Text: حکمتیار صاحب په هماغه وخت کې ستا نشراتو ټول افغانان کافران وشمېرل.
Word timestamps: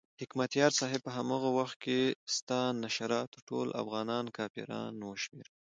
حکمتیار 0.21 0.71
صاحب 0.79 1.01
په 1.03 1.11
هماغه 1.17 1.49
وخت 1.59 1.77
کې 1.83 1.99
ستا 2.35 2.59
نشراتو 2.83 3.37
ټول 3.49 3.67
افغانان 3.83 4.25
کافران 4.37 4.93
وشمېرل. 5.03 5.51